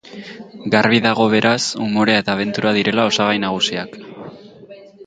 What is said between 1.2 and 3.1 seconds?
beraz, umorea eta abentura direla